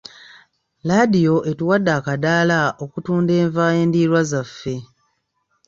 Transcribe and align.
Laadiyo 0.87 1.35
etuwadde 1.49 1.91
akaddaala 1.99 2.59
okutunda 2.83 3.33
enva 3.41 3.65
endiirwa 3.81 4.21
zaffe 4.31 4.73